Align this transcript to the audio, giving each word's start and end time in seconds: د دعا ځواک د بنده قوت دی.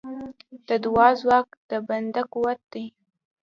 د 0.67 0.69
دعا 0.83 1.07
ځواک 1.21 1.47
د 1.69 1.71
بنده 1.87 2.21
قوت 2.33 2.59
دی. 2.73 2.85